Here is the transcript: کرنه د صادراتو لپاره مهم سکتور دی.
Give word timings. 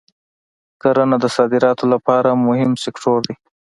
کرنه 0.81 1.17
د 1.23 1.25
صادراتو 1.35 1.85
لپاره 1.93 2.29
مهم 2.45 2.71
سکتور 2.83 3.19
دی. 3.27 3.35